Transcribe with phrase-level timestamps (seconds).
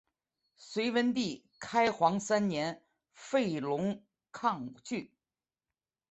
[0.57, 2.81] 隋文帝开皇三年
[3.13, 5.11] 废龙亢郡。